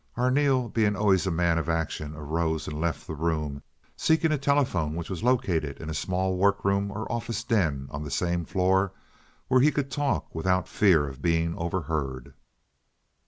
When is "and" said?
2.67-2.81